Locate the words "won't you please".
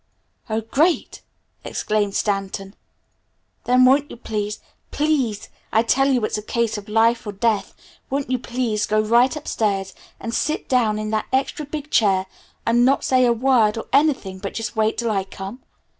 3.85-4.59, 8.09-8.87